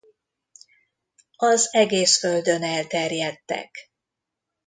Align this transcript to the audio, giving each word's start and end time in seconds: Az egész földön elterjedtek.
Az 1.35 1.67
egész 1.73 2.19
földön 2.19 2.63
elterjedtek. 2.63 3.91